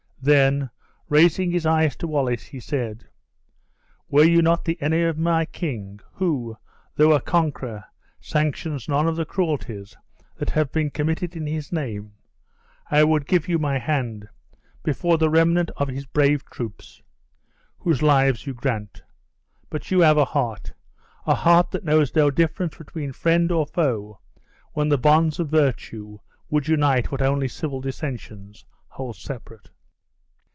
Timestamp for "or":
23.51-23.65